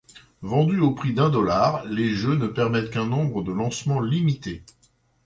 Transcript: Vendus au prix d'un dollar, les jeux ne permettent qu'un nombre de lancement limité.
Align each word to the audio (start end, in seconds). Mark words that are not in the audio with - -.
Vendus 0.41 0.79
au 0.79 0.93
prix 0.95 1.13
d'un 1.13 1.29
dollar, 1.29 1.85
les 1.85 2.09
jeux 2.15 2.33
ne 2.33 2.47
permettent 2.47 2.89
qu'un 2.89 3.05
nombre 3.05 3.43
de 3.43 3.51
lancement 3.51 3.99
limité. 3.99 4.63